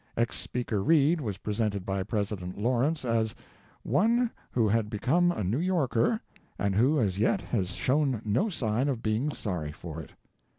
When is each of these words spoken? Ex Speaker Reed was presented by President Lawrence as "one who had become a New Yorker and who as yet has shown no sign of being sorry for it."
Ex 0.17 0.35
Speaker 0.35 0.81
Reed 0.81 1.21
was 1.21 1.37
presented 1.37 1.85
by 1.85 2.01
President 2.01 2.57
Lawrence 2.57 3.05
as 3.05 3.35
"one 3.83 4.31
who 4.49 4.67
had 4.67 4.89
become 4.89 5.31
a 5.31 5.43
New 5.43 5.59
Yorker 5.59 6.19
and 6.57 6.73
who 6.73 6.99
as 6.99 7.19
yet 7.19 7.39
has 7.41 7.73
shown 7.73 8.19
no 8.25 8.49
sign 8.49 8.89
of 8.89 9.03
being 9.03 9.31
sorry 9.31 9.71
for 9.71 10.01
it." 10.01 10.13